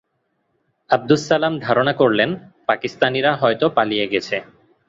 আবদুস 0.89 1.21
সালাম 1.27 1.53
ধারণা 1.59 1.93
করলেন, 1.93 2.29
পাকিস্তানিরা 2.69 3.31
হয়তো 3.35 3.65
পালিয়ে 3.77 4.05
গেছে। 4.07 4.35